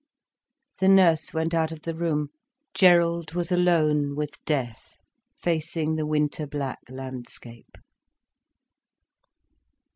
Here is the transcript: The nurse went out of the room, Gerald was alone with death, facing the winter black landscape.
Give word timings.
The 0.79 0.87
nurse 0.87 1.31
went 1.31 1.53
out 1.53 1.71
of 1.71 1.83
the 1.83 1.93
room, 1.93 2.29
Gerald 2.73 3.35
was 3.35 3.51
alone 3.51 4.15
with 4.15 4.43
death, 4.45 4.97
facing 5.37 5.93
the 5.95 6.07
winter 6.07 6.47
black 6.47 6.79
landscape. 6.89 7.77